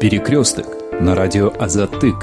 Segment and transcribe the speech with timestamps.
[0.00, 0.66] Перекресток
[1.00, 2.16] на радио Азатык.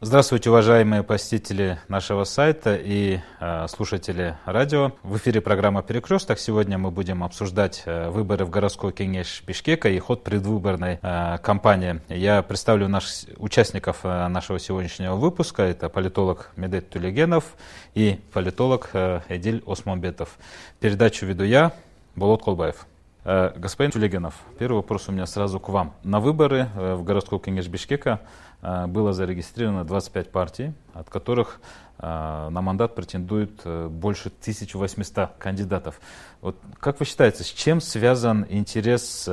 [0.00, 4.92] Здравствуйте, уважаемые посетители нашего сайта и э, слушатели радио.
[5.02, 6.38] В эфире программа «Перекресток».
[6.38, 12.00] Сегодня мы будем обсуждать э, выборы в городской кенеш Бишкека и ход предвыборной э, кампании.
[12.08, 15.62] Я представлю наших участников э, нашего сегодняшнего выпуска.
[15.62, 17.56] Это политолог Медет Тулегенов
[17.94, 20.38] и политолог э, Эдиль Осмонбетов.
[20.80, 21.72] Передачу веду я,
[22.16, 22.86] Болот Колбаев.
[23.28, 25.92] Э, господин Тулегенов, первый вопрос у меня сразу к вам.
[26.02, 28.20] На выборы э, в городской кенеш Бишкека
[28.60, 31.60] Э, было зарегистрировано 25 партий, от которых
[32.00, 36.00] на мандат претендует больше 1800 кандидатов.
[36.40, 39.28] Вот как вы считаете, с чем связан интерес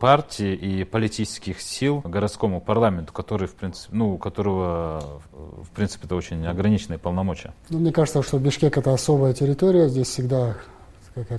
[0.00, 6.14] партии и политических сил городскому парламенту, который, в принципе, ну, у которого, в принципе, это
[6.14, 7.54] очень ограниченные полномочия?
[7.70, 10.56] Ну, мне кажется, что Бишкек это особая территория, здесь всегда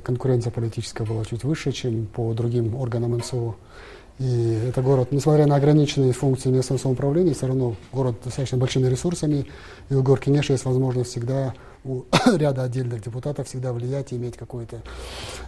[0.03, 3.55] конкуренция политическая была чуть выше, чем по другим органам МСО.
[4.19, 9.47] И это город, несмотря на ограниченные функции местного самоуправления, все равно город достаточно большими ресурсами.
[9.89, 12.03] И у Горки Неша есть возможность всегда у
[12.37, 14.81] ряда отдельных депутатов всегда влиять и иметь какое-то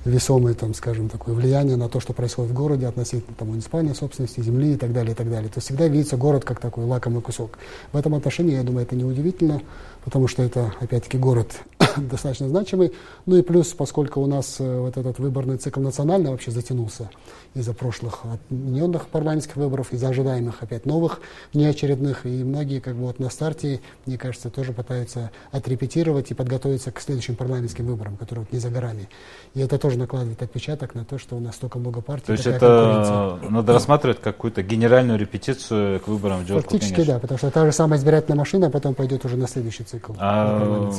[0.05, 4.41] весомое, там, скажем, такое влияние на то, что происходит в городе относительно там, муниципальной собственности,
[4.41, 5.49] земли и так далее, и так далее.
[5.49, 7.59] То есть всегда видится город как такой лакомый кусок.
[7.91, 9.61] В этом отношении, я думаю, это неудивительно,
[10.03, 11.61] потому что это, опять-таки, город
[11.97, 12.93] достаточно значимый.
[13.25, 17.09] Ну и плюс, поскольку у нас э, вот этот выборный цикл национальный вообще затянулся,
[17.55, 21.21] из-за прошлых отмененных парламентских выборов, из-за ожидаемых опять новых
[21.53, 22.25] неочередных.
[22.25, 26.99] И многие как бы вот на старте, мне кажется, тоже пытаются отрепетировать и подготовиться к
[26.99, 29.09] следующим парламентским выборам, которые вот не за горами.
[29.53, 32.27] И это тоже накладывает отпечаток на то, что у нас столько много партий.
[32.27, 37.13] То есть это надо рассматривать какую-то генеральную репетицию к выборам в Фактически конечно.
[37.13, 40.13] да, потому что та же самая избирательная машина потом пойдет уже на следующий цикл.
[40.17, 40.89] А,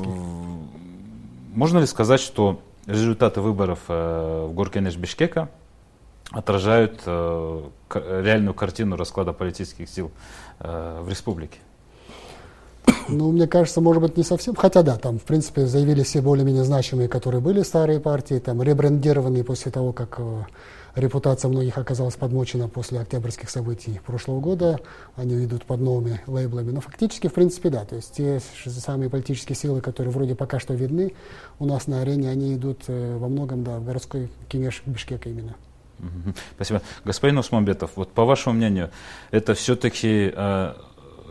[1.55, 5.49] можно ли сказать, что результаты выборов э, в Горкенеш Бишкека
[6.35, 10.11] отражают э, реальную картину расклада политических сил
[10.61, 11.59] э, в республике?
[13.09, 14.55] Ну, мне кажется, может быть, не совсем.
[14.55, 19.45] Хотя да, там, в принципе, заявили все более-менее значимые, которые были старые партии, там, ребрендированные
[19.45, 20.43] после того, как э,
[20.95, 24.81] репутация многих оказалась подмочена после октябрьских событий прошлого года.
[25.17, 26.73] Они идут под новыми лейблами.
[26.73, 27.85] Но фактически, в принципе, да.
[27.85, 31.15] То есть те самые политические силы, которые вроде пока что видны
[31.59, 35.55] у нас на арене, они идут во многом, да, в городской Кемеш Бишкека именно.
[36.55, 36.83] Спасибо.
[37.05, 38.91] Господин Усманбетов, вот по вашему мнению,
[39.31, 40.75] это все-таки э,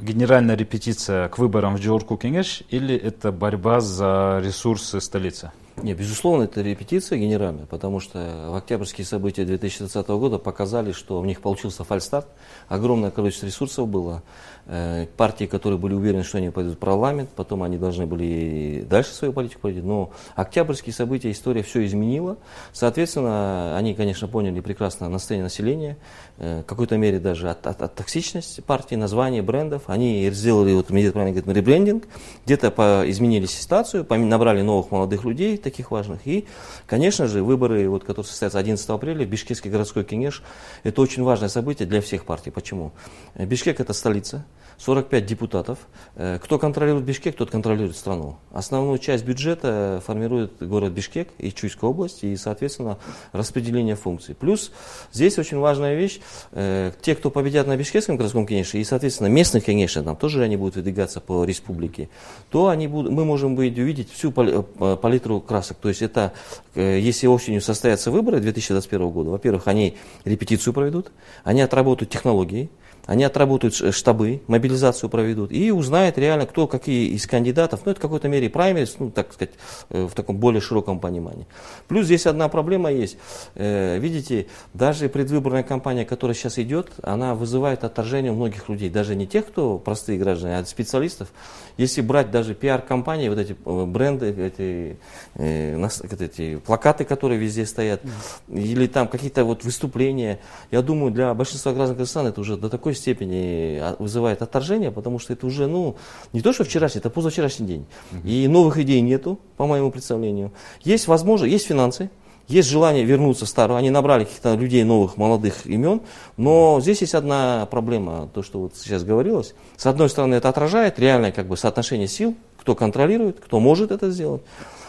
[0.01, 5.51] генеральная репетиция к выборам в Джорку Кенгеш или это борьба за ресурсы столицы?
[5.81, 11.41] Нет, безусловно, это репетиция генеральная, потому что октябрьские события 2020 года показали, что в них
[11.41, 12.27] получился фальстарт,
[12.67, 14.21] огромное количество ресурсов было,
[14.65, 19.13] Э, партии, которые были уверены, что они пойдут в парламент, потом они должны были дальше
[19.13, 19.83] свою политику проводить.
[19.83, 22.37] Но октябрьские события, история все изменила.
[22.71, 25.97] Соответственно, они, конечно, поняли прекрасно настроение населения,
[26.37, 29.83] э, в какой-то мере даже от, от, от токсичности партии, названия, брендов.
[29.87, 32.07] Они сделали, вот Медведев правильно говорит, ребрендинг,
[32.45, 36.25] где-то изменили ситуацию, набрали новых молодых людей, таких важных.
[36.25, 36.45] И,
[36.85, 40.43] конечно же, выборы, вот, которые состоятся 11 апреля, Бишкекский городской кенеш,
[40.83, 42.51] это очень важное событие для всех партий.
[42.51, 42.91] Почему?
[43.35, 44.45] Бишкек это столица,
[44.77, 45.79] 45 депутатов.
[46.15, 48.37] Э, кто контролирует Бишкек, тот контролирует страну.
[48.51, 52.97] Основную часть бюджета формирует город Бишкек и Чуйская область, и, соответственно,
[53.31, 54.35] распределение функций.
[54.35, 54.71] Плюс
[55.11, 56.19] здесь очень важная вещь,
[56.51, 60.57] э, те, кто победят на Бишкекском городском конечно, и, соответственно, местных, конечно, там тоже они
[60.57, 62.09] будут выдвигаться по республике,
[62.49, 65.77] то они будут, мы можем увидеть всю э, палитру красок.
[65.77, 66.33] То есть это,
[66.75, 71.11] если осенью состоятся выборы 2021 года, во-первых, они репетицию проведут,
[71.43, 72.69] они отработают технологии,
[73.05, 78.01] они отработают штабы, мобилизацию проведут и узнают реально, кто какие из кандидатов, ну это в
[78.01, 79.53] какой-то мере праймерис, ну так сказать,
[79.89, 81.45] э, в таком более широком понимании.
[81.87, 83.17] Плюс здесь одна проблема есть.
[83.55, 89.15] Э, видите, даже предвыборная кампания, которая сейчас идет, она вызывает отторжение у многих людей, даже
[89.15, 91.29] не тех, кто простые граждане, а специалистов.
[91.75, 94.97] Если брать даже пиар-компании, вот эти э, бренды, эти,
[95.35, 98.01] эти плакаты, которые везде стоят,
[98.47, 100.39] или там какие-то вот выступления,
[100.71, 104.91] я думаю, для большинства граждан Казахстана это уже до такой такой степени а, вызывает отторжение,
[104.91, 105.95] потому что это уже, ну,
[106.33, 107.85] не то, что вчерашний, это позавчерашний день.
[108.11, 108.27] Угу.
[108.27, 110.51] И новых идей нету, по моему представлению.
[110.83, 112.09] Есть возможность, есть финансы,
[112.47, 113.77] есть желание вернуться в старую.
[113.77, 116.01] Они набрали каких-то людей новых, молодых имен.
[116.37, 119.55] Но здесь есть одна проблема, то, что вот сейчас говорилось.
[119.77, 124.11] С одной стороны, это отражает реальное как бы, соотношение сил, кто контролирует, кто может это
[124.11, 124.41] сделать.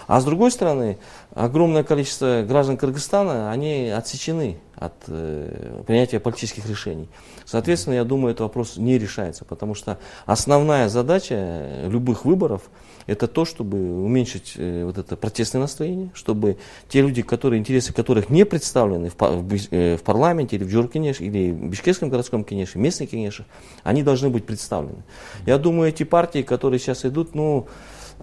[0.07, 0.99] А с другой стороны,
[1.35, 7.09] огромное количество граждан Кыргызстана, они отсечены от э, принятия политических решений.
[7.45, 12.63] Соответственно, я думаю, этот вопрос не решается, потому что основная задача любых выборов–
[13.07, 16.57] это то, чтобы уменьшить э, вот это протестное настроение, чтобы
[16.89, 21.21] те люди, которые, интересы которых не представлены в, в, э, в парламенте или в Джуркинеш,
[21.21, 23.47] или в Бишкекском городском Кенеше, местных Кенешах,
[23.83, 25.03] они должны быть представлены.
[25.47, 27.67] Я думаю, эти партии, которые сейчас идут, ну,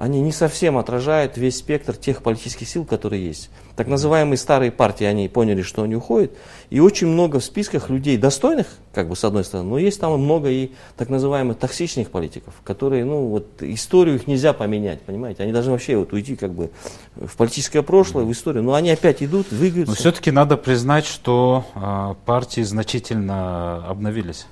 [0.02, 3.52] они не совсем отражают весь спектр тех политических сил, которые есть.
[3.76, 6.32] Так называемые старые партии, они поняли, что они уходят.
[6.72, 8.66] И очень много в списках людей достойных,
[8.96, 13.06] как бы с одной стороны, но есть там много и так называемых токсичных политиков, которые,
[13.06, 15.44] ну вот, историю их нельзя поменять, понимаете?
[15.44, 16.72] Они должны вообще вот уйти как бы
[17.16, 19.92] в политическое прошлое, в историю, но они опять идут, двигаются.
[19.92, 24.48] Но все-таки надо признать, что э, партии значительно обновились.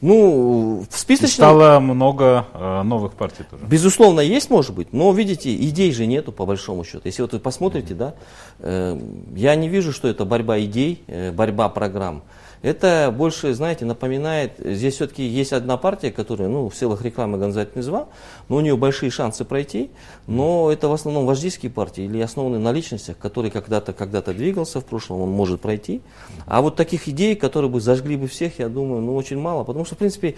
[0.00, 1.28] Ну, в списочном...
[1.28, 3.64] И стало много э, новых партий тоже.
[3.64, 7.02] Безусловно, есть, может быть, но, видите, идей же нету, по большому счету.
[7.04, 7.96] Если вот вы посмотрите, mm-hmm.
[7.96, 8.14] да,
[8.60, 9.00] э,
[9.34, 12.22] я не вижу, что это борьба идей, э, борьба программ.
[12.64, 17.76] Это больше, знаете, напоминает, здесь все-таки есть одна партия, которая, ну, в силах рекламы Гонзать
[17.76, 18.08] Низва,
[18.48, 19.90] но у нее большие шансы пройти,
[20.26, 24.86] но это в основном вождийские партии или основаны на личностях, которые когда-то когда двигался в
[24.86, 26.00] прошлом, он может пройти.
[26.46, 29.84] А вот таких идей, которые бы зажгли бы всех, я думаю, ну, очень мало, потому
[29.84, 30.34] что, в принципе,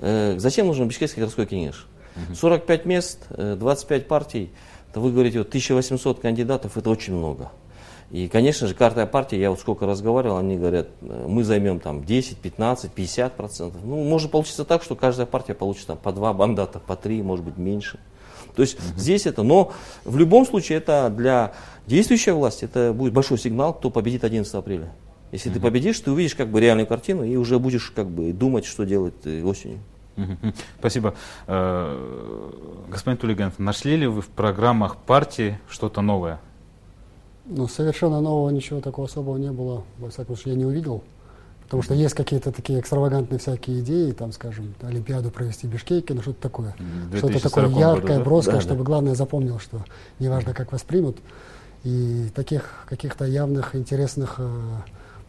[0.00, 1.86] э, зачем нужен Бишкекский городской кенеш?
[2.34, 4.50] 45 мест, 25 э, партий,
[4.92, 7.50] то вы говорите, вот 1800 кандидатов, это очень много.
[8.10, 12.04] И, конечно же, каждая партия, я вот сколько разговаривал, они говорят, э, мы займем там
[12.04, 13.80] 10, 15, 50 процентов.
[13.84, 17.44] Ну, может получиться так, что каждая партия получит там по два бандата, по три, может
[17.44, 18.00] быть, меньше.
[18.56, 18.98] То есть угу.
[18.98, 19.72] здесь это, но
[20.04, 21.52] в любом случае это для
[21.86, 24.92] действующей власти, это будет большой сигнал, кто победит 11 апреля.
[25.30, 25.54] Если угу.
[25.54, 28.84] ты победишь, ты увидишь как бы реальную картину и уже будешь как бы думать, что
[28.84, 29.78] делать э, осенью.
[30.78, 31.14] Спасибо.
[31.46, 32.50] Э,
[32.88, 36.40] господин Тулиган, нашли ли вы в программах партии что-то новое?
[37.50, 41.02] Ну, совершенно нового ничего такого особого не было, во всяком случае, я не увидел.
[41.64, 46.22] Потому что есть какие-то такие экстравагантные всякие идеи, там, скажем, Олимпиаду провести в Бишкеке, ну
[46.22, 46.74] что-то такое.
[47.16, 48.84] Что-то такое яркое, году, броское, да, чтобы, да.
[48.84, 49.84] главное, запомнил, что
[50.18, 51.18] неважно, как воспримут.
[51.84, 54.48] И таких каких-то явных, интересных, э,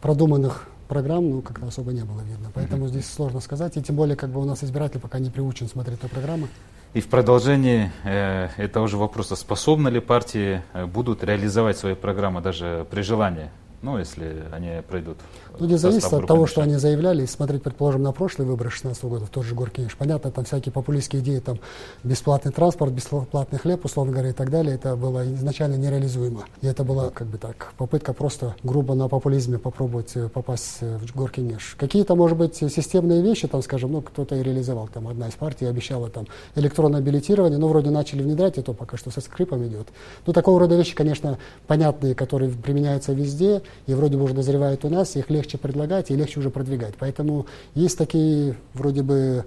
[0.00, 2.50] продуманных программ, ну, как-то особо не было видно.
[2.52, 2.90] Поэтому mm-hmm.
[2.90, 3.76] здесь сложно сказать.
[3.76, 6.48] И тем более, как бы у нас избиратель пока не приучен смотреть на программы.
[6.94, 12.42] И в продолжении э, этого же вопроса, способны ли партии э, будут реализовать свои программы
[12.42, 13.48] даже при желании?
[13.82, 15.18] Ну, если они пройдут.
[15.58, 17.26] Ну, не зависит от того, что они заявляли.
[17.26, 21.20] Смотреть, предположим, на прошлые выборы 2016 года, в тот же Горкиниш, понятно, там всякие популистские
[21.20, 21.58] идеи, там
[22.04, 26.44] бесплатный транспорт, бесплатный хлеб, условно говоря, и так далее, это было изначально нереализуемо.
[26.60, 30.98] И это была, как бы так, попытка просто грубо на популизме попробовать э, попасть э,
[30.98, 31.74] в Горкиниш.
[31.76, 35.66] Какие-то, может быть, системные вещи, там, скажем, ну, кто-то и реализовал, там, одна из партий
[35.66, 39.88] обещала там электронное билетирование, ну, вроде начали внедрять, и то пока что со скрипом идет.
[40.24, 41.36] Ну, такого рода вещи, конечно,
[41.66, 46.16] понятные, которые применяются везде, и вроде бы уже дозревают у нас, их легче предлагать и
[46.16, 46.94] легче уже продвигать.
[46.98, 49.44] Поэтому есть такие вроде бы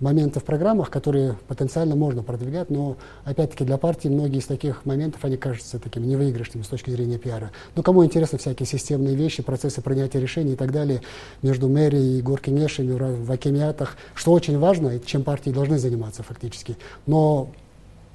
[0.00, 5.24] моменты в программах, которые потенциально можно продвигать, но опять-таки для партии многие из таких моментов,
[5.24, 7.50] они кажутся такими невыигрышными с точки зрения пиара.
[7.74, 11.02] Но кому интересны всякие системные вещи, процессы принятия решений и так далее
[11.42, 16.76] между мэрией и горкинешами в акимиатах, что очень важно, чем партии должны заниматься фактически.
[17.06, 17.50] Но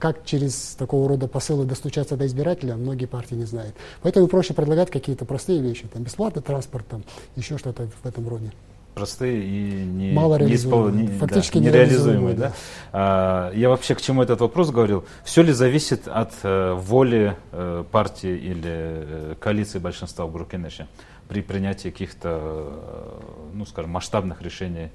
[0.01, 3.75] как через такого рода посылы достучаться до избирателя, многие партии не знают.
[4.01, 7.03] Поэтому проще предлагать какие-то простые вещи, там бесплатный транспорт, там
[7.35, 8.51] еще что-то в этом роде
[8.93, 10.89] простые и не, Мало не, испол...
[10.89, 12.35] не, Фактически да, нереализуемые.
[12.35, 12.47] Да?
[12.47, 12.53] Да?
[12.91, 15.05] А, я вообще к чему этот вопрос говорил?
[15.23, 20.87] Все ли зависит от э, воли э, партии или э, коалиции большинства в Буркинеше
[21.29, 24.89] при принятии каких-то, э, ну, скажем, масштабных решений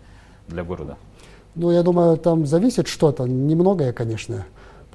[0.46, 0.96] для города?
[1.54, 4.44] Ну, я думаю, там зависит что-то, немногое, конечно.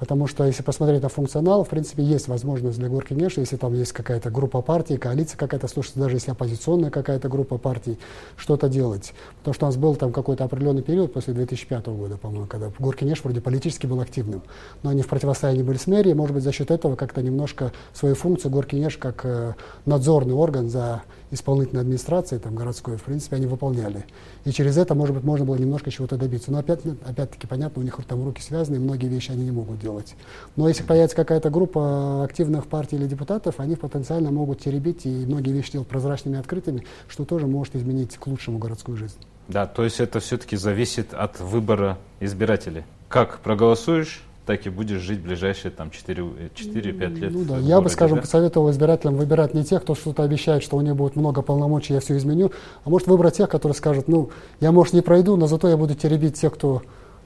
[0.02, 3.72] Потому что если посмотреть на функционал, в принципе, есть возможность для Горки Геша, если там
[3.72, 8.00] есть какая-то группа партий, коалиция какая-то, слушайте, даже если оппозиционная какая-то группа партий,
[8.36, 9.14] что-то делать.
[9.38, 13.04] Потому что у нас был там какой-то определенный период после 2005 года, по-моему, когда Горки
[13.04, 14.42] Геш вроде политически был активным.
[14.82, 18.16] Но они в противостоянии были с мэрией, может быть, за счет этого как-то немножко свою
[18.16, 19.54] функцию Горки Геш как э,
[19.86, 21.02] надзорный орган за
[21.32, 24.04] исполнительной администрацией, там, городской, в принципе, они выполняли.
[24.44, 26.52] И через это, может быть, можно было немножко чего-то добиться.
[26.52, 29.80] Но опять, опять-таки, понятно, у них там руки связаны, и многие вещи они не могут
[29.80, 30.14] делать.
[30.56, 35.52] Но если появится какая-то группа активных партий или депутатов, они потенциально могут теребить и многие
[35.52, 39.16] вещи делать прозрачными и открытыми, что тоже может изменить к лучшему городскую жизнь.
[39.48, 42.84] Да, то есть это все-таки зависит от выбора избирателей.
[43.08, 47.32] Как проголосуешь, так и будешь жить ближайшие там 4-5 лет.
[47.32, 48.20] Ну да, я бы, скажем, да?
[48.22, 52.00] посоветовал избирателям выбирать не тех, кто что-то обещает, что у них будет много полномочий, я
[52.00, 52.52] все изменю,
[52.84, 54.28] а может выбрать тех, которые скажут, ну,
[54.60, 56.82] я, может, не пройду, но зато я буду теребить тех, кто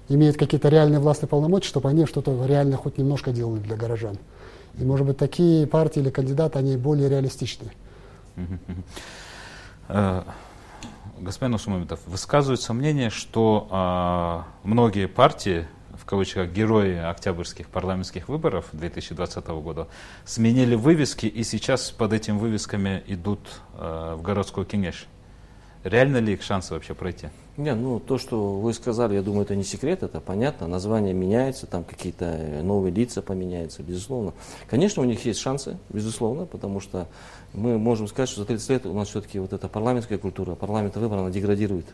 [0.09, 4.19] имеет какие-то реальные властные полномочия, чтобы они что-то реально хоть немножко делали для горожан.
[4.79, 7.73] И, может быть, такие партии или кандидаты, они более реалистичны.
[9.89, 10.23] Э,
[11.19, 15.67] господин Усумамитов, высказывается мнение, что а, многие партии,
[16.07, 19.89] кавычках, герои октябрьских парламентских выборов 2020 года,
[20.25, 23.41] сменили вывески и сейчас под этими вывесками идут
[23.75, 25.07] а, в городской Кенеш.
[25.85, 27.29] Реально ли их шансы вообще пройти?
[27.57, 30.67] Не, ну то, что вы сказали, я думаю, это не секрет, это понятно.
[30.67, 34.35] Название меняется, там какие-то новые лица поменяются, безусловно.
[34.69, 37.07] Конечно, у них есть шансы, безусловно, потому что
[37.53, 41.03] мы можем сказать, что за 30 лет у нас все-таки вот эта парламентская культура, парламентный
[41.03, 41.87] выбор, она деградирует.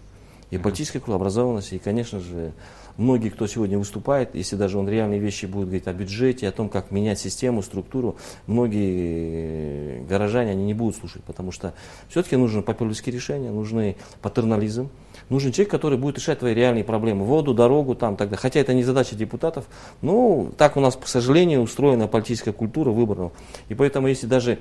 [0.53, 2.53] И политическая образованность, и, конечно же,
[2.99, 6.69] многие, кто сегодня выступает, если даже он реальные вещи будет говорить о бюджете, о том,
[6.69, 8.17] как менять систему, структуру,
[8.47, 11.73] многие горожане, они не будут слушать, потому что
[12.11, 14.91] все-таки нужны популистские решения, нужны патернализм,
[15.31, 18.37] нужен человек, который будет решать твои реальные проблемы, воду, дорогу, там, тогда.
[18.37, 19.65] Хотя это не задача депутатов,
[20.03, 23.33] но так у нас, к сожалению, устроена политическая культура выборов.
[23.71, 24.59] И поэтому, если даже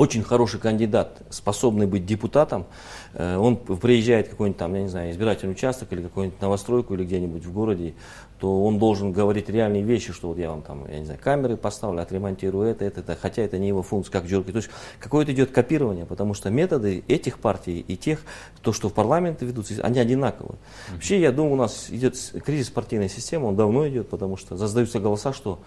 [0.00, 2.64] очень хороший кандидат, способный быть депутатом,
[3.12, 7.04] э, он приезжает в какой-нибудь там, я не знаю, избирательный участок или какую-нибудь новостройку или
[7.04, 7.92] где-нибудь в городе,
[8.38, 11.58] то он должен говорить реальные вещи, что вот я вам там, я не знаю, камеры
[11.58, 14.52] поставлю, отремонтирую это, это, это, хотя это не его функция, как Джорки.
[14.52, 18.20] То есть какое-то идет копирование, потому что методы этих партий и тех,
[18.62, 20.56] то, что в парламенте ведутся, они одинаковые.
[20.90, 24.98] Вообще, я думаю, у нас идет кризис партийной системы, он давно идет, потому что создаются
[24.98, 25.58] голоса, что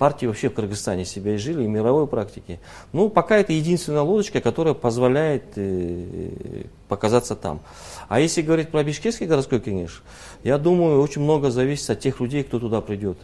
[0.00, 2.58] партии вообще в Кыргызстане себя изжили, и мировой практике.
[2.94, 7.60] Ну, пока это единственная лодочка, которая позволяет э, показаться там.
[8.08, 10.02] А если говорить про Бишкекский городской кенеш,
[10.42, 13.18] я думаю, очень много зависит от тех людей, кто туда придет.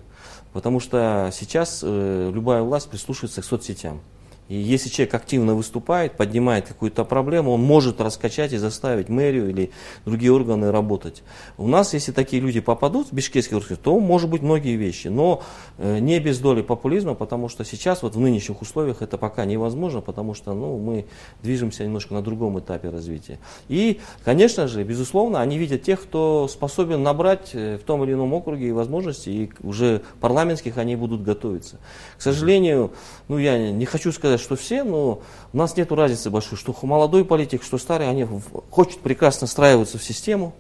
[0.52, 4.02] Потому что сейчас э, любая власть прислушивается к соцсетям.
[4.48, 9.70] И если человек активно выступает, поднимает какую-то проблему, он может раскачать и заставить мэрию или
[10.04, 11.22] другие органы работать.
[11.58, 15.08] У нас, если такие люди попадут в бишкекский оргкомитет, то может быть многие вещи.
[15.08, 15.42] Но
[15.78, 20.00] э, не без доли популизма, потому что сейчас вот в нынешних условиях это пока невозможно,
[20.00, 21.06] потому что ну, мы
[21.42, 23.38] движемся немножко на другом этапе развития.
[23.68, 28.32] И, конечно же, безусловно, они видят тех, кто способен набрать э, в том или ином
[28.32, 31.78] округе возможности, и уже парламентских они будут готовиться.
[32.16, 32.92] К сожалению,
[33.28, 35.21] ну я не хочу сказать, сказать, что все, но
[35.52, 38.26] у нас нет разницы большой, что молодой политик, что старый, они
[38.71, 40.55] хотят прекрасно встраиваться в систему,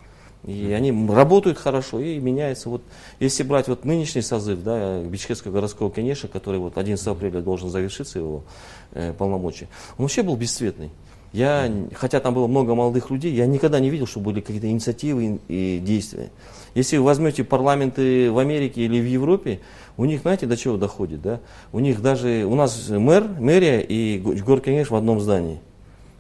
[0.44, 2.68] и они работают хорошо и меняются.
[2.68, 2.82] Вот,
[3.20, 8.18] если брать вот нынешний созыв да, Бичкетского городского кенеша, который вот 11 апреля должен завершиться
[8.18, 8.44] его
[8.92, 9.68] э, полномочия,
[9.98, 10.90] он вообще был бесцветный.
[11.32, 15.40] Я, хотя там было много молодых людей, я никогда не видел, что были какие-то инициативы
[15.48, 16.30] и действия.
[16.74, 19.60] Если вы возьмете парламенты в Америке или в Европе,
[19.96, 21.40] у них, знаете, до чего доходит, да?
[21.72, 25.60] У них даже, у нас мэр, мэрия и горкинеш в одном здании.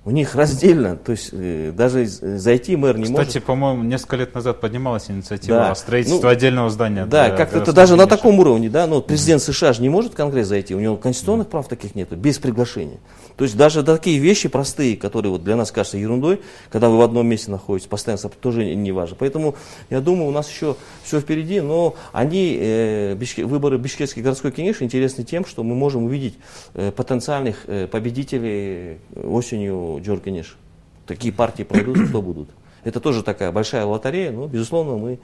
[0.06, 3.28] У них раздельно, то есть э, даже зайти мэр не Кстати, может.
[3.28, 5.70] Кстати, по-моему, несколько лет назад поднималась инициатива Да.
[5.72, 7.06] о строительстве Ну, отдельного здания.
[7.06, 10.14] Да, как-то это даже на таком уровне, да, но президент США же не может в
[10.14, 12.98] Конгресс зайти, у него конституционных прав таких нет, без приглашения.
[13.36, 17.02] То есть даже такие вещи простые, которые вот для нас кажутся ерундой, когда вы в
[17.02, 19.16] одном месте находитесь, постоянно тоже не важно.
[19.18, 19.56] Поэтому
[19.90, 24.82] я думаю, у нас еще все впереди, но они, э, Бишке- выборы Бишкекский городской кенеш
[24.82, 26.34] интересны тем, что мы можем увидеть
[26.74, 30.56] э, потенциальных э, победителей осенью Джоркенеш.
[31.06, 32.48] Такие партии пройдут, кто будут.
[32.84, 35.18] Это тоже такая большая лотерея, но, безусловно, мы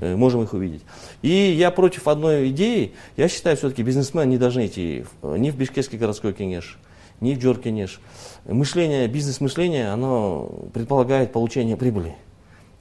[0.00, 0.82] э, можем их увидеть.
[1.22, 2.94] И я против одной идеи.
[3.16, 6.78] Я считаю, все-таки бизнесмены не должны идти в- ни в Бишкекский городской кенеш,
[7.20, 8.00] ни в Джоркенеш.
[8.44, 12.16] Мышление, бизнес-мышление, оно предполагает получение прибыли.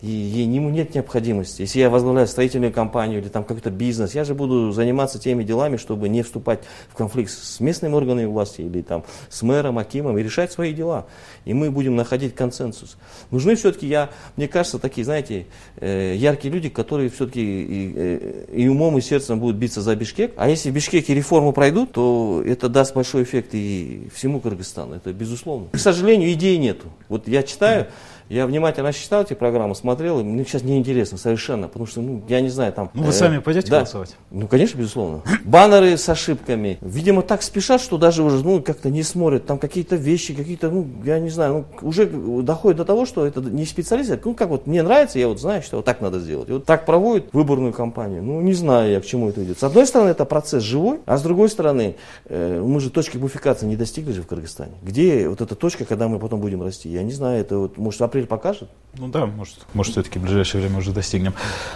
[0.05, 1.63] И не- нет необходимости.
[1.63, 5.77] Если я возглавляю строительную компанию или там какой-то бизнес, я же буду заниматься теми делами,
[5.77, 6.59] чтобы не вступать
[6.89, 11.07] в конфликт с местными органами власти или там с мэром, акимом и решать свои дела.
[11.43, 12.97] И мы будем находить консенсус.
[13.31, 15.47] Нужны все-таки, я, мне кажется, такие, знаете,
[15.77, 20.33] э, яркие люди, которые все-таки и, э, и умом, и сердцем будут биться за Бишкек.
[20.35, 24.93] А если в Бишкеке реформы пройдут, то это даст большой эффект и всему Кыргызстану.
[24.93, 25.69] Это безусловно.
[25.71, 26.89] К сожалению, идей нету.
[27.09, 27.87] Вот я читаю,
[28.29, 32.41] я внимательно читал эти программы, смотрел, и мне сейчас неинтересно совершенно, потому что, ну, я
[32.41, 32.89] не знаю, там...
[32.93, 33.77] Ну, вы э, сами пойдете да.
[33.77, 34.15] голосовать?
[34.31, 35.21] Ну, конечно, безусловно.
[35.43, 36.77] Баннеры с ошибками.
[36.81, 39.45] Видимо, так спешат, что даже уже, ну, как-то не смотрят.
[39.45, 43.41] Там какие-то вещи, какие-то, ну, я не знаю, ну, уже доходит до того, что это
[43.41, 44.11] не специалист.
[44.11, 46.49] а, Ну, как вот мне нравится, я вот знаю, что вот так надо сделать.
[46.49, 48.23] И вот так проводят выборную кампанию.
[48.23, 49.59] Ну, не знаю я, к чему это идет.
[49.59, 53.65] С одной стороны, это процесс живой, а с другой стороны, э, мы же точки буфикации
[53.65, 54.73] не достигли же в Кыргызстане.
[54.81, 56.89] Где вот эта точка, когда мы потом будем расти?
[56.89, 58.69] Я не знаю, это вот, может, апрель покажет?
[58.97, 61.33] Ну да, может, может все-таки в ближайшее время уже достигнем.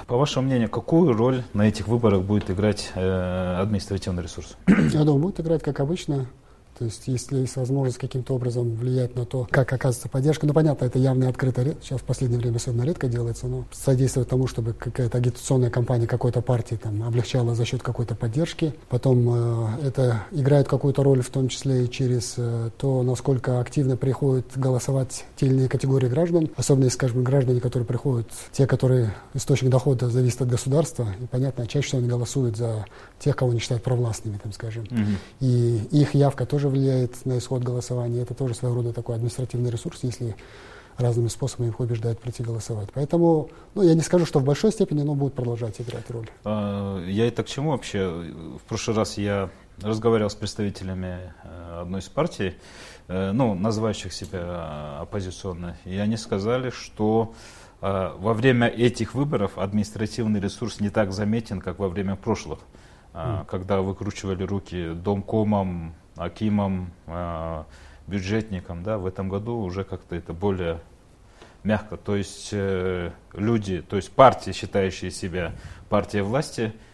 [0.08, 4.55] По вашему мнению, какую роль на этих выборах будет играть э, административный ресурс?
[4.67, 6.27] Я думаю, будет играть как обычно.
[6.79, 10.86] То есть, если есть возможность каким-то образом влиять на то, как оказывается поддержка, ну, понятно,
[10.86, 15.17] это явно открыто, сейчас в последнее время особенно редко делается, но содействовать тому, чтобы какая-то
[15.17, 18.74] агитационная кампания какой-то партии там облегчала за счет какой-то поддержки.
[18.88, 19.27] Потом
[19.81, 24.45] э, это играет какую-то роль в том числе и через э, то, насколько активно приходят
[24.55, 29.69] голосовать те или иные категории граждан, особенно, если, скажем, граждане, которые приходят, те, которые источник
[29.69, 32.86] дохода зависит от государства, и, понятно, чаще всего они голосуют за
[33.19, 34.86] тех, кого они считают провластными, там, скажем.
[34.86, 35.15] Mm-hmm.
[35.41, 38.22] И их явка тоже влияет на исход голосования.
[38.22, 40.36] Это тоже своего рода такой административный ресурс, если
[41.00, 42.90] разными способами их убеждают прийти голосовать.
[42.94, 46.28] Поэтому, ну, я не скажу, что в большой степени, но будет продолжать играть роль.
[46.44, 48.08] А, я это к чему вообще?
[48.08, 49.50] В прошлый раз я
[49.82, 52.56] разговаривал с представителями э, одной из партий,
[53.08, 57.34] э, ну, называющих себя оппозиционной, и они сказали, что
[57.82, 62.60] э, во время этих выборов административный ресурс не так заметен, как во время прошлых,
[63.48, 66.92] когда выкручивали руки домкомам, акимам,
[68.08, 70.80] бюджетникам, да, в этом году уже как-то это более
[71.64, 71.98] мягко.
[71.98, 75.54] То есть э, люди, то есть партии, считающие себя
[75.90, 76.88] партией власти, Э,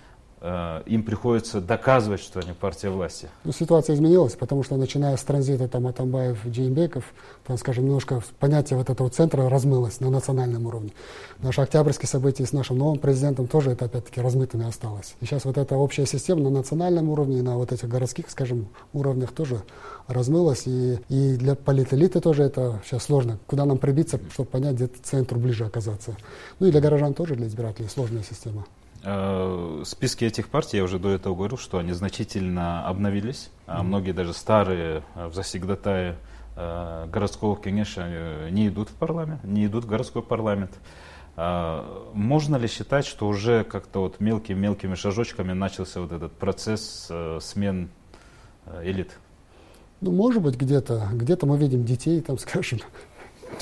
[0.86, 3.30] им приходится доказывать, что они партия власти.
[3.44, 7.04] Ну, ситуация изменилась, потому что начиная с транзита там, Атамбаев, Джейнбеков,
[7.48, 10.92] там, скажем, немножко понятие вот этого центра размылось на национальном уровне.
[11.40, 15.16] Наши октябрьские события с нашим новым президентом тоже это опять-таки размытыми осталось.
[15.22, 18.68] И сейчас вот эта общая система на национальном уровне и на вот этих городских, скажем,
[18.94, 19.62] уровнях тоже
[20.08, 20.64] размылась.
[20.68, 23.40] И, и для политэлиты тоже это сейчас сложно.
[23.48, 26.16] Куда нам прибиться, чтобы понять, где центру ближе оказаться.
[26.60, 28.66] Ну и для горожан тоже, для избирателей сложная система.
[29.08, 33.52] Э, списки этих партий, я уже до этого говорил, что они значительно обновились.
[33.68, 33.84] Mm-hmm.
[33.84, 36.16] Многие даже старые э, в засегдатае
[36.56, 40.72] э, городского кенеша не идут в парламент, не идут в городской парламент.
[41.38, 47.90] Можно ли считать, что уже как-то вот мелкими-мелкими шажочками начался вот этот процесс смен
[48.84, 49.18] элит?
[50.00, 51.10] Ну, может быть, где-то.
[51.12, 52.80] Где-то мы видим детей, там, скажем,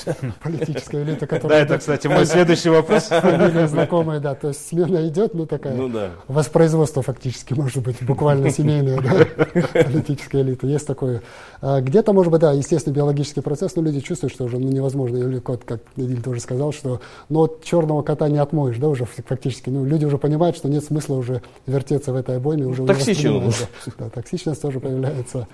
[0.42, 1.60] политическая элита, которая...
[1.60, 3.04] Да, это, кстати, мой следующий вопрос.
[3.08, 4.34] Фамилия знакомая, да.
[4.34, 5.74] То есть смена идет, ну такая...
[5.74, 6.10] Ну да.
[6.28, 9.26] Воспроизводство фактически, может быть, буквально семейная, да,
[9.84, 10.66] политическая элита.
[10.66, 11.22] Есть такое.
[11.60, 15.16] А где-то, может быть, да, естественно, биологический процесс, но люди чувствуют, что уже ну, невозможно.
[15.16, 19.04] Или кот, как Эдиль тоже сказал, что ну вот черного кота не отмоешь, да, уже
[19.04, 19.70] фактически.
[19.70, 22.66] Ну, люди уже понимают, что нет смысла уже вертеться в этой обойме.
[22.66, 23.68] Уже Токсичность.
[23.98, 25.46] Да, токсичность тоже появляется.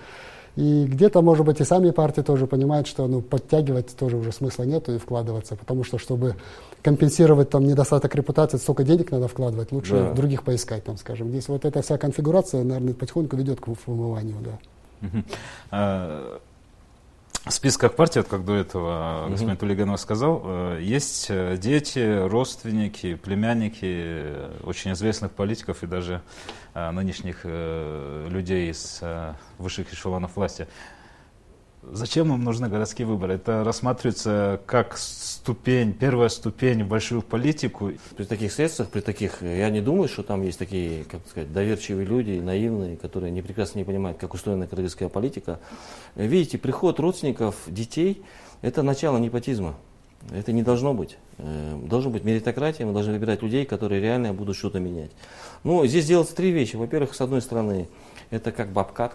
[0.57, 4.65] И где-то, может быть, и сами партии тоже понимают, что ну, подтягивать тоже уже смысла
[4.65, 6.37] нету и вкладываться, потому что, чтобы
[6.83, 10.13] компенсировать там недостаток репутации, столько денег надо вкладывать, лучше да.
[10.13, 11.29] других поискать, там, скажем.
[11.29, 14.59] Здесь вот эта вся конфигурация, наверное, потихоньку ведет к вымыванию, да.
[17.51, 19.33] В списках партий, вот как до этого угу.
[19.33, 26.23] господин Тулиганов сказал, э, есть э, дети, родственники, племянники очень известных политиков и даже
[26.75, 29.03] э, нынешних людей из
[29.59, 30.69] высших эшелонов власти.
[31.83, 33.35] Зачем им нужны городские выборы?
[33.35, 37.93] Это рассматривается как ступень, первая ступень в большую политику.
[38.19, 42.05] При таких средствах, при таких, я не думаю, что там есть такие, как сказать, доверчивые
[42.05, 45.59] люди, наивные, которые не прекрасно не понимают, как устроена кыргызская политика.
[46.17, 48.23] Видите, приход родственников, детей–
[48.61, 49.75] это начало непотизма.
[50.31, 51.17] Это не должно быть.
[51.39, 55.13] Э, должна быть меритократия, мы должны выбирать людей, которые реально будут что-то менять.
[55.65, 56.77] Ну, здесь делаются три вещи.
[56.77, 57.89] Во-первых, с одной стороны,
[58.29, 58.69] это как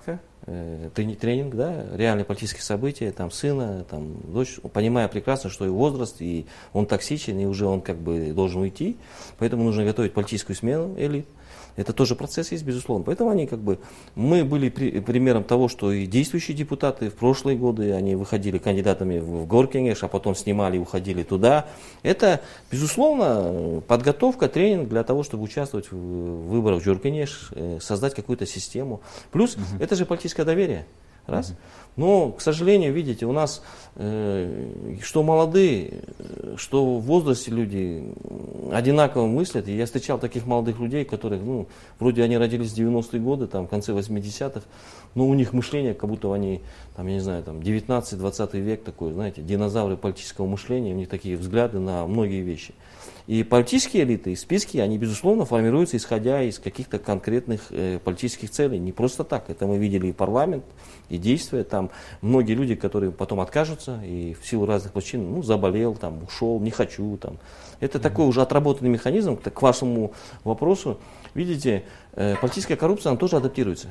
[0.08, 6.21] э, тренинг, да, реальные политические события, там, сына, там, дочь, понимая прекрасно, что и возраст,
[6.21, 8.97] и он токсичен, и уже он как бы должен уйти,
[9.38, 11.27] поэтому нужно готовить политическую смену элит.
[11.75, 13.03] Это тоже процесс есть, безусловно.
[13.03, 13.79] Поэтому они как бы,
[14.15, 19.19] мы были при, примером того, что и действующие депутаты в прошлые годы, они выходили кандидатами
[19.19, 21.67] в Горкингеш, а потом снимали и уходили туда.
[22.03, 28.45] Это, безусловно, подготовка, тренинг для того, чтобы участвовать в выборах в Горкингеш, э, создать какую-то
[28.45, 29.01] систему.
[29.31, 29.63] Плюс, угу.
[29.79, 30.85] это же политическое доверие.
[31.27, 31.49] Раз.
[31.49, 31.57] Угу.
[31.95, 33.63] Но, к сожалению, видите, у нас
[33.95, 36.03] э, что молодые,
[36.58, 38.03] что в возрасте люди
[38.71, 39.67] одинаково мыслят.
[39.67, 41.67] И я встречал таких молодых людей, которые, ну,
[41.99, 44.62] вроде они родились в 90-е годы, там, в конце 80-х,
[45.13, 46.62] но у них мышление, как будто они,
[46.95, 51.38] там, я не знаю, там, 19-20 век такой, знаете, динозавры политического мышления, у них такие
[51.38, 52.73] взгляды на многие вещи.
[53.27, 58.77] И политические элиты, и списки, они, безусловно, формируются, исходя из каких-то конкретных э, политических целей.
[58.77, 59.49] Не просто так.
[59.49, 60.63] Это мы видели и парламент,
[61.10, 61.63] и действия.
[61.63, 61.84] Там
[62.21, 66.71] многие люди, которые потом откажутся, и в силу разных причин, ну, заболел, там, ушел, не
[66.71, 67.17] хочу.
[67.17, 67.37] Там.
[67.79, 68.01] Это mm-hmm.
[68.01, 69.37] такой уже отработанный механизм.
[69.37, 70.99] К вашему вопросу,
[71.33, 73.89] видите, э, политическая коррупция, она тоже адаптируется.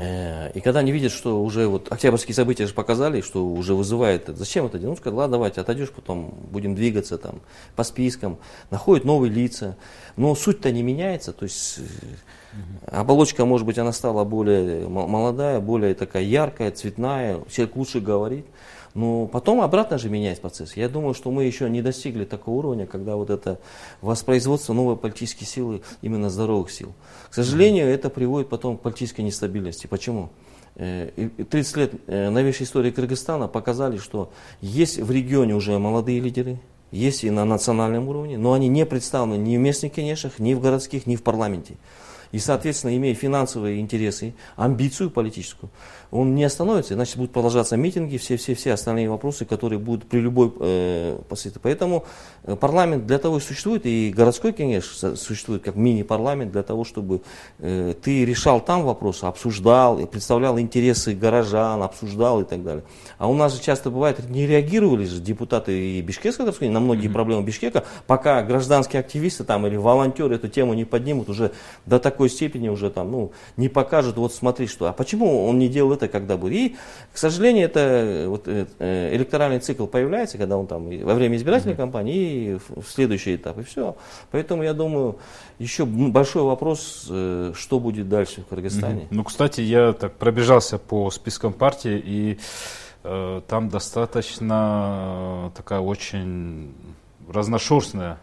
[0.00, 4.28] Э, и когда они видят, что уже вот октябрьские события же показали, что уже вызывает,
[4.28, 4.96] зачем это делать?
[4.98, 7.40] Ну, сказали, ладно, давайте, отойдешь, потом будем двигаться там
[7.76, 8.38] по спискам,
[8.70, 9.76] находят новые лица.
[10.16, 11.78] Но суть-то не меняется, то есть
[12.86, 18.46] Оболочка, может быть, она стала более молодая, более такая яркая, цветная, человек лучше говорит.
[18.94, 20.76] Но потом обратно же меняется процесс.
[20.76, 23.60] Я думаю, что мы еще не достигли такого уровня, когда вот это
[24.00, 26.92] воспроизводство новой политической силы, именно здоровых сил.
[27.30, 29.86] К сожалению, это приводит потом к политической нестабильности.
[29.86, 30.30] Почему?
[30.74, 36.58] 30 э, лет э, новейшей истории Кыргызстана показали, что есть в регионе уже молодые лидеры,
[36.90, 40.60] есть и на национальном уровне, но они не представлены ни в местных кенешах, ни в
[40.60, 41.74] городских, ни в парламенте.
[42.32, 45.70] И, соответственно, имея финансовые интересы, амбицию политическую,
[46.10, 51.18] он не остановится, иначе будут продолжаться митинги, все-все-все остальные вопросы, которые будут при любой э,
[51.28, 51.58] посылке.
[51.62, 52.04] Поэтому
[52.44, 57.20] э, парламент для того и существует, и городской, конечно, существует как мини-парламент для того, чтобы
[57.58, 62.84] э, ты решал там вопросы, обсуждал, представлял интересы горожан, обсуждал и так далее.
[63.18, 67.08] А у нас же часто бывает, не реагировали же депутаты и Бишкекской городской на многие
[67.08, 67.12] mm-hmm.
[67.12, 71.52] проблемы Бишкека, пока гражданские активисты там или волонтеры эту тему не поднимут уже
[71.84, 75.68] до такой степени, уже там, ну, не покажут, вот смотри, что, а почему он не
[75.68, 76.52] делал это когда будет.
[76.52, 76.76] И,
[77.12, 81.74] к сожалению, это вот, э, э, электоральный цикл появляется, когда он там во время избирательной
[81.74, 81.76] mm-hmm.
[81.76, 83.94] кампании и в следующий этап, и все.
[84.32, 85.18] Поэтому я думаю,
[85.60, 89.02] еще большой вопрос, э, что будет дальше в Кыргызстане.
[89.02, 89.12] Mm-hmm.
[89.12, 92.38] Ну, кстати, я так пробежался по спискам партии, и
[93.04, 96.74] э, там достаточно такая очень
[97.28, 98.18] разношерстная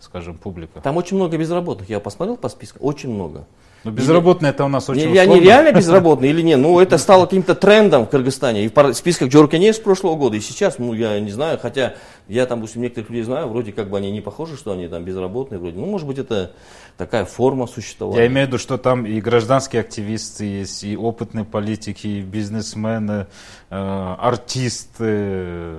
[0.00, 0.80] скажем, публика.
[0.80, 1.88] Там очень много безработных.
[1.88, 3.46] Я посмотрел по спискам, очень много.
[3.84, 6.58] Но безработные это у нас очень не, Они реально безработные или нет?
[6.58, 8.64] Ну, это стало каким-то трендом в Кыргызстане.
[8.64, 11.94] И в списках Джорканес с прошлого года, и сейчас, ну, я не знаю, хотя
[12.26, 15.04] я там, допустим, некоторых людей знаю, вроде как бы они не похожи, что они там
[15.04, 15.78] безработные, вроде.
[15.78, 16.52] Ну, может быть, это
[16.96, 18.22] такая форма существования.
[18.22, 23.26] Я имею в виду, что там и гражданские активисты есть, и опытные политики, и бизнесмены,
[23.70, 25.76] э, артисты,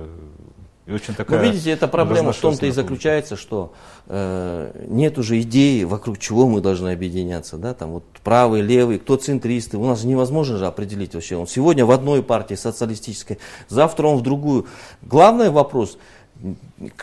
[0.90, 3.72] и очень такая Но видите, эта проблема в том-то и заключается, что
[4.08, 7.56] э, нет уже идеи, вокруг чего мы должны объединяться.
[7.56, 7.74] Да?
[7.74, 9.78] Там вот правый, левый, кто центристы.
[9.78, 11.36] У нас невозможно же определить вообще.
[11.36, 14.66] Он сегодня в одной партии социалистической, завтра он в другую.
[15.02, 15.96] Главный вопрос–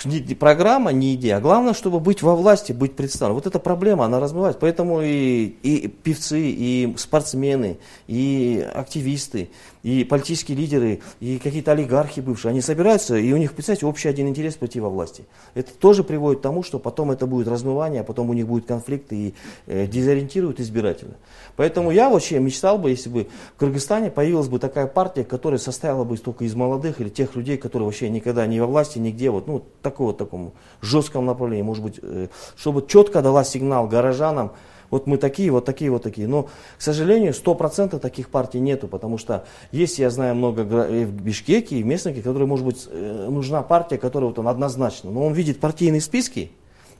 [0.06, 3.36] не программа, не идея, а главное, чтобы быть во власти, быть представленным.
[3.36, 4.60] Вот эта проблема, она размывается.
[4.60, 9.50] Поэтому и, и певцы, и спортсмены, и активисты,
[9.84, 14.28] и политические лидеры, и какие-то олигархи бывшие, они собираются, и у них, представьте, общий один
[14.28, 15.26] интерес пойти во власти.
[15.54, 18.66] Это тоже приводит к тому, что потом это будет размывание, а потом у них будет
[18.66, 19.36] конфликт и
[19.68, 21.16] э, дезориентируют избирателя.
[21.56, 26.04] Поэтому я вообще мечтал бы, если бы в Кыргызстане появилась бы такая партия, которая состояла
[26.04, 29.48] бы только из молодых или тех людей, которые вообще никогда не во власти, нигде, вот,
[29.48, 34.52] ну, такого такому жестком направлении, может быть, э, чтобы четко дала сигнал горожанам,
[34.90, 36.28] вот мы такие, вот такие, вот такие.
[36.28, 36.44] Но,
[36.78, 41.78] к сожалению, 100% таких партий нету, потому что есть, я знаю, много и в Бишкеке,
[41.78, 45.12] и в местных, которые, может быть, э, нужна партия, которая вот он однозначно.
[45.12, 46.52] Но он видит партийные списки,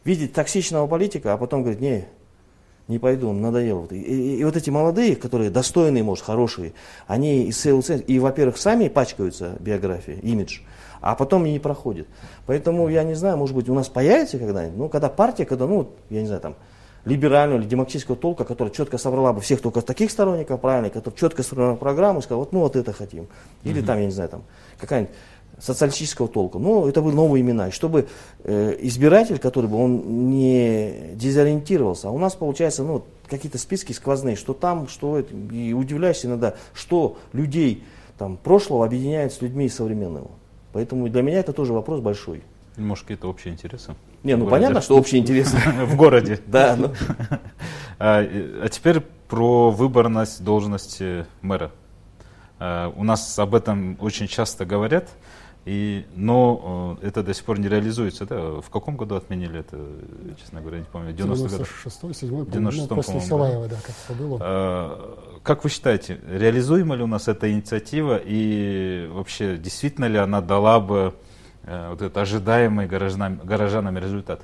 [0.04, 2.08] видит токсичного политика, а потом говорит, не,
[2.88, 3.88] не пойду, надоело.
[3.92, 6.74] И, и, и вот эти молодые, которые достойные, может, хорошие,
[7.08, 7.52] они и,
[8.08, 10.60] и во-первых, сами пачкаются биографией, имидж,
[11.02, 12.08] а потом и не проходит.
[12.46, 15.90] Поэтому, я не знаю, может быть, у нас появится когда-нибудь, ну, когда партия, когда, ну,
[16.10, 16.56] я не знаю, там,
[17.06, 21.42] либерального или демократического толка, которая четко собрала бы всех только таких сторонников правильных, которые четко
[21.42, 23.28] сформировала программу и сказала, вот, ну, вот это хотим.
[23.64, 24.44] Или там, я не знаю, там,
[24.78, 25.14] какая-нибудь
[25.60, 26.60] социалистического толка.
[26.60, 27.70] Ну, это были новые имена.
[27.70, 28.08] И чтобы
[28.44, 34.36] э, избиратель, который бы он не дезориентировался, а у нас получается, ну, какие-то списки сквозные,
[34.36, 37.84] что там, что это, и удивляешься иногда, что людей
[38.18, 40.30] там прошлого объединяет с людьми современного.
[40.78, 42.44] Поэтому для меня это тоже вопрос большой.
[42.76, 43.96] Может, какие-то общие интересы?
[44.22, 45.58] Не, ну понятно, что общие интересы.
[45.86, 46.40] В городе.
[46.48, 46.76] Да.
[46.78, 46.92] Ну.
[47.98, 51.72] А, а теперь про выборность должности мэра.
[52.60, 55.10] А, у нас об этом очень часто говорят.
[55.68, 58.26] И, но э, это до сих пор не реализуется.
[58.26, 58.62] Да?
[58.62, 59.78] В каком году отменили это,
[60.40, 61.14] честно говоря, не помню.
[61.14, 64.40] 96-й, 7 96 ну, после Салаева, да, как это было.
[64.42, 70.40] А, как вы считаете, реализуема ли у нас эта инициатива и вообще действительно ли она
[70.40, 71.14] дала бы
[71.64, 74.44] э, вот этот ожидаемый горожанам, горожанам результат?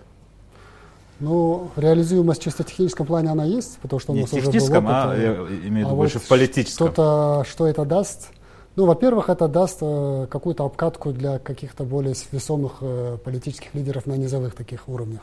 [1.22, 4.66] Ну, реализуемость в чисто техническом плане она есть, потому что у нас не уже был
[4.66, 4.84] опыт.
[4.90, 6.88] а я имею в виду а больше вот в политическом.
[6.88, 8.30] Что-то, что это даст,
[8.76, 14.14] ну, во-первых, это даст э, какую-то обкатку для каких-то более весомых э, политических лидеров на
[14.14, 15.22] низовых таких уровнях,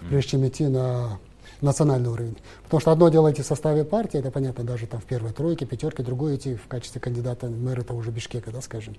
[0.00, 0.08] mm.
[0.10, 1.18] прежде чем идти на
[1.62, 2.36] национальный уровень.
[2.64, 5.64] Потому что одно дело идти в составе партии, это понятно, даже там в первой тройке,
[5.64, 8.96] пятерке, другое идти в качестве кандидата мэра того же Бишкека, да, скажем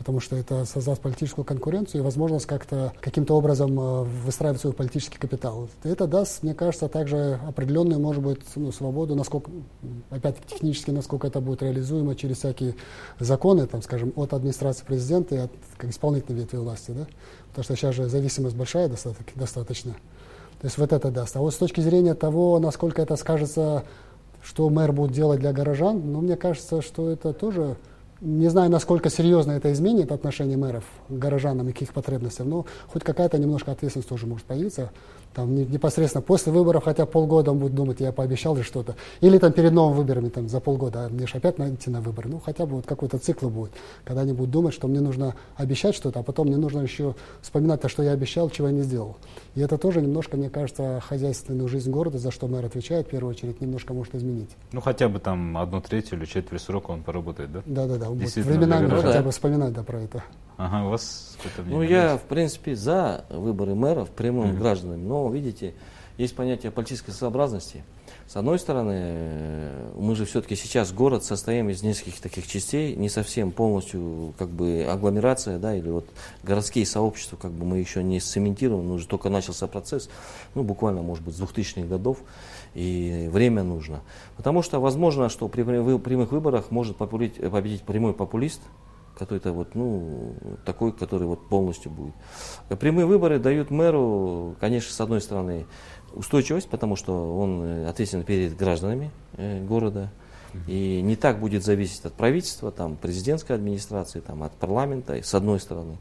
[0.00, 5.18] потому что это создаст политическую конкуренцию и возможность как-то каким-то образом э, выстраивать свой политический
[5.18, 5.68] капитал.
[5.84, 9.50] Это даст, мне кажется, также определенную, может быть, ну, свободу, насколько,
[10.08, 12.76] опять-таки технически, насколько это будет реализуемо через всякие
[13.18, 17.06] законы, там, скажем, от администрации президента и от как, исполнительной ветви власти, да?
[17.48, 19.38] потому что сейчас же зависимость большая достаточно.
[19.38, 19.96] достаточно.
[20.60, 21.36] То есть вот это даст.
[21.36, 23.84] А вот с точки зрения того, насколько это скажется,
[24.42, 27.76] что мэр будет делать для горожан, ну, мне кажется, что это тоже
[28.20, 32.66] не знаю, насколько серьезно это изменит отношение мэров к горожанам и к их потребностям, но
[32.92, 34.90] хоть какая-то немножко ответственность тоже может появиться
[35.34, 38.96] там, непосредственно после выборов, хотя полгода он будет думать, я пообещал же что-то.
[39.20, 42.28] Или там перед новыми выборами, там, за полгода, а мне же опять идти на выборы.
[42.28, 43.72] Ну, хотя бы вот какой-то цикл будет,
[44.04, 47.80] когда они будут думать, что мне нужно обещать что-то, а потом мне нужно еще вспоминать
[47.80, 49.16] то, что я обещал, чего я не сделал.
[49.54, 53.34] И это тоже немножко, мне кажется, хозяйственную жизнь города, за что мэр отвечает, в первую
[53.34, 54.50] очередь, немножко может изменить.
[54.72, 57.62] Ну, хотя бы там одну третью или четверть срока он поработает, да?
[57.66, 60.22] Да-да-да, временами хотя бы вспоминать да, про это.
[60.60, 61.78] Ага, у вас какое-то мнение?
[61.78, 64.58] Ну, я, в принципе, за выборы мэров прямым mm-hmm.
[64.58, 65.72] гражданами, но, видите,
[66.18, 67.82] есть понятие политической сообразности.
[68.26, 73.08] С одной стороны, э, мы же все-таки сейчас город состоим из нескольких таких частей, не
[73.08, 76.06] совсем полностью как бы агломерация, да, или вот
[76.42, 80.10] городские сообщества, как бы мы еще не сцементированы, уже только начался процесс,
[80.54, 82.18] ну, буквально, может быть, с 2000-х годов,
[82.74, 84.02] и время нужно.
[84.36, 88.60] Потому что возможно, что при прямых выборах может победить прямой популист,
[89.18, 92.14] какой-то вот, ну, такой, который вот полностью будет.
[92.78, 95.66] Прямые выборы дают мэру, конечно, с одной стороны,
[96.14, 100.10] устойчивость, потому что он э, ответственен перед гражданами э, города,
[100.66, 105.60] и не так будет зависеть от правительства, там, президентской администрации, там, от парламента, с одной
[105.60, 105.98] стороны.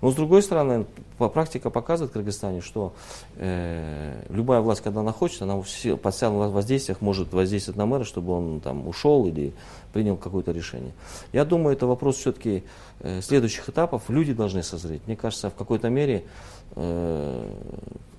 [0.00, 0.86] Но с другой стороны,
[1.18, 2.94] практика показывает в Кыргызстане, что
[3.36, 8.32] э, любая власть, когда она хочет, она все, под воздействиях может воздействовать на мэра, чтобы
[8.32, 9.52] он там ушел или
[9.92, 10.92] принял какое-то решение.
[11.32, 12.64] Я думаю, это вопрос все-таки
[13.00, 14.08] э, следующих этапов.
[14.08, 15.02] Люди должны созреть.
[15.06, 16.24] Мне кажется, в какой-то мере
[16.76, 17.52] э,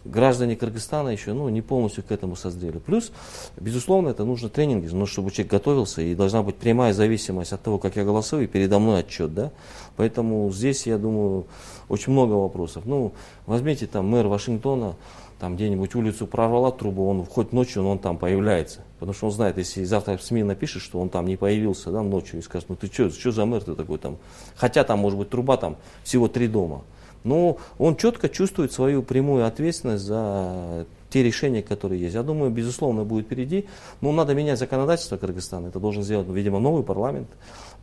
[0.06, 2.80] граждане Кыргызстана еще ну, не полностью к этому созрели.
[2.80, 3.12] Плюс,
[3.60, 7.78] безусловно, это нужно тренинги, ну, чтобы человек готовился, и должна быть прямая зависимость от того,
[7.78, 9.34] как я голосую, и передо мной отчет.
[9.34, 9.52] Да?
[9.96, 11.46] Поэтому здесь, я думаю,
[11.92, 12.84] очень много вопросов.
[12.86, 13.12] Ну,
[13.46, 14.96] возьмите там мэр Вашингтона,
[15.40, 18.80] там где-нибудь улицу прорвала трубу, он хоть ночью, но он там появляется.
[19.00, 22.02] Потому что он знает, если завтра в СМИ напишет, что он там не появился да,
[22.02, 24.18] ночью, и скажет, ну ты что, что за мэр ты такой там?
[24.56, 26.84] Хотя там может быть труба там всего три дома.
[27.26, 32.16] Но он четко чувствует свою прямую ответственность за те решения, которые есть.
[32.16, 33.66] Я думаю, безусловно, будет впереди.
[34.00, 35.68] Но надо менять законодательство Кыргызстана.
[35.68, 37.28] Это должен сделать, видимо, новый парламент.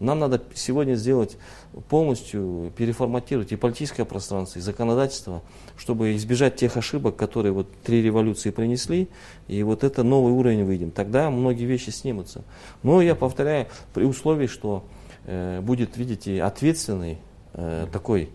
[0.00, 1.36] Нам надо сегодня сделать
[1.88, 5.42] полностью, переформатировать и политическое пространство, и законодательство,
[5.76, 9.08] чтобы избежать тех ошибок, которые вот три революции принесли,
[9.48, 10.90] и вот это новый уровень выйдем.
[10.90, 12.44] Тогда многие вещи снимутся.
[12.82, 14.84] Но я повторяю, при условии, что
[15.26, 17.18] э, будет, видите, ответственный
[17.54, 18.30] э, такой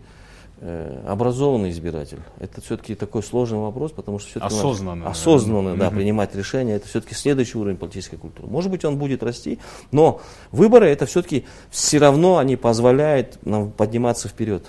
[1.06, 2.20] образованный избиратель.
[2.38, 7.14] Это все-таки такой сложный вопрос, потому что все-таки осознанно, осознанно да, принимать решения, это все-таки
[7.14, 8.48] следующий уровень политической культуры.
[8.48, 9.58] Может быть, он будет расти,
[9.92, 10.22] но
[10.52, 14.64] выборы это все-таки все равно они позволяют нам подниматься вперед,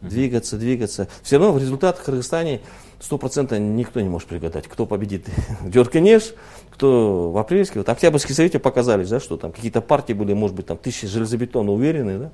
[0.00, 1.06] двигаться, двигаться.
[1.22, 2.60] Все равно в результатах в Кыргызстане
[2.98, 5.26] 100% никто не может пригадать, кто победит.
[5.62, 6.34] Дерканеш,
[6.70, 7.78] кто в апрельске.
[7.78, 11.70] Вот Октябрьские советы показали, да, что там какие-то партии были, может быть, там тысячи железобетонно
[11.70, 12.18] уверены.
[12.18, 12.30] Да?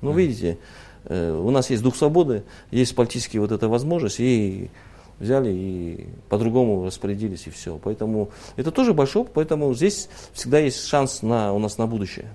[0.00, 0.60] Ну, видите, Э,
[1.08, 4.70] у нас есть дух свободы, есть политические вот эта возможность, и
[5.18, 7.78] взяли и по-другому распорядились, и все.
[7.78, 12.32] Поэтому это тоже большой поэтому здесь всегда есть шанс на, у нас на будущее.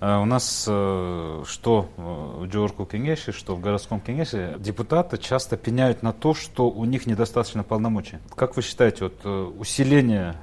[0.00, 6.02] А у нас э, что в Джорку Кенеше, что в городском Кенеше депутаты часто пеняют
[6.02, 8.18] на то, что у них недостаточно полномочий.
[8.34, 10.34] Как вы считаете, вот э, усиление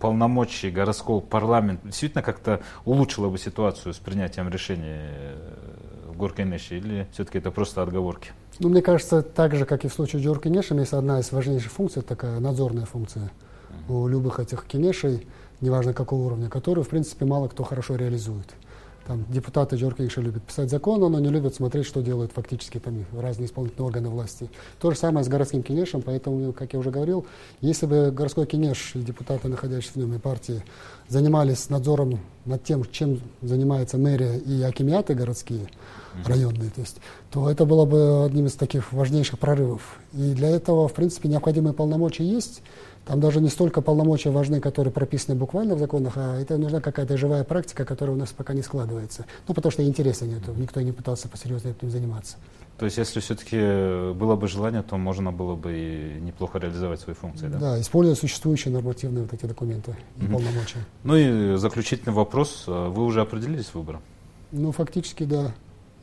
[0.00, 5.00] полномочий городского парламента действительно как-то улучшило бы ситуацию с принятием решений
[6.14, 8.30] в Горкинеше или все-таки это просто отговорки?
[8.60, 10.24] Ну, мне кажется, так же, как и в случае с
[10.78, 13.30] есть одна из важнейших функций, такая надзорная функция
[13.88, 15.26] у любых этих кинешей,
[15.60, 18.54] неважно какого уровня, которую, в принципе, мало кто хорошо реализует.
[19.06, 23.46] Там депутаты Джоркинша любят писать законы, но не любят смотреть, что делают фактически там разные
[23.46, 24.48] исполнительные органы власти.
[24.80, 27.26] То же самое с городским кинешем, поэтому, как я уже говорил,
[27.60, 30.64] если бы городской кинеш и депутаты, находящиеся в нем и партии,
[31.08, 35.68] занимались надзором над тем, чем занимается мэрия и акимиаты городские,
[36.24, 36.98] районные, то есть,
[37.30, 39.98] то это было бы одним из таких важнейших прорывов.
[40.12, 42.62] И для этого, в принципе, необходимые полномочия есть.
[43.04, 47.16] Там даже не столько полномочия важны, которые прописаны буквально в законах, а это нужна какая-то
[47.18, 49.26] живая практика, которая у нас пока не складывается.
[49.46, 52.36] Ну, потому что интереса нет, никто не пытался посерьезно этим заниматься.
[52.78, 53.56] То есть, если все-таки
[54.14, 57.58] было бы желание, то можно было бы и неплохо реализовать свои функции, да?
[57.58, 60.32] Да, используя существующие нормативные вот эти документы и mm-hmm.
[60.32, 60.78] полномочия.
[61.04, 62.64] Ну и заключительный вопрос.
[62.66, 64.00] Вы уже определились с выбором?
[64.50, 65.52] Ну, фактически, да.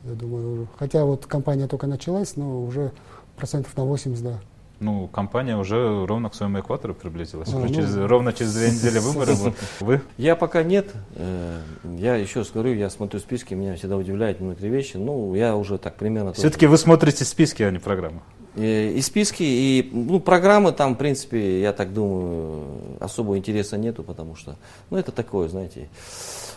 [0.04, 2.92] Я думаю, хотя вот кампания только началась, но уже
[3.36, 4.40] процентов на 80, да.
[4.82, 7.48] Ну, компания уже ровно к своему экватору приблизилась.
[7.52, 9.34] Ну, через, ровно через две недели выборы
[9.80, 10.00] Вы?
[10.18, 10.92] Я пока нет.
[11.14, 11.60] Э,
[11.98, 14.96] я еще говорю, я смотрю списки, меня всегда удивляют некоторые вещи.
[14.96, 16.32] Ну, я уже так примерно...
[16.32, 18.22] Все-таки вы смотрите списки, а не программу.
[18.56, 22.64] И, и списки, и ну, программы там, в принципе, я так думаю,
[22.98, 24.56] особого интереса нету, потому что,
[24.90, 25.88] ну, это такое, знаете,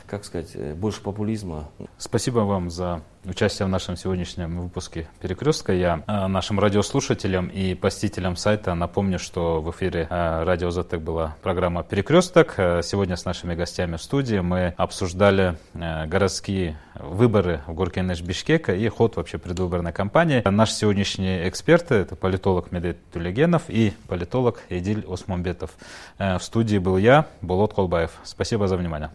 [0.07, 1.69] как сказать, э, больше популизма.
[1.97, 5.73] Спасибо вам за участие в нашем сегодняшнем выпуске «Перекрестка».
[5.73, 11.35] Я э, нашим радиослушателям и посетителям сайта напомню, что в эфире э, радио «Затек» была
[11.41, 12.53] программа «Перекресток».
[12.55, 19.15] Сегодня с нашими гостями в студии мы обсуждали городские выборы в Горкенеш Бишкека и ход
[19.15, 20.41] вообще предвыборной кампании.
[20.47, 25.71] Наши сегодняшние эксперты– это политолог Медет Тулегенов и политолог Эдиль Осмонбетов.
[26.17, 28.11] В студии был я, Болот Колбаев.
[28.23, 29.09] Спасибо за внимание.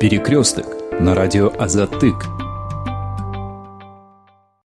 [0.00, 0.66] Перекресток
[1.00, 2.14] на радио Азатык.